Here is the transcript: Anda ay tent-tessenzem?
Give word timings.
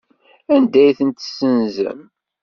Anda 0.55 0.79
ay 0.83 0.91
tent-tessenzem? 0.97 2.01